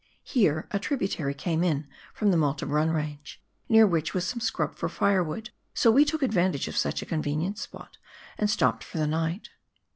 [0.23, 4.73] Here a tributary came in from the Malte Brun Range, near which was some scrub
[4.75, 7.99] for firewood, so we took advantage of such a convenient spot
[8.35, 9.49] and stopped for the night.